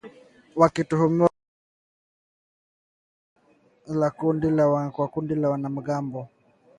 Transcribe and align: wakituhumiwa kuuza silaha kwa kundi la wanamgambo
wakituhumiwa 0.55 1.29
kuuza 4.17 4.41
silaha 4.41 4.91
kwa 4.91 5.07
kundi 5.07 5.35
la 5.35 5.49
wanamgambo 5.49 6.29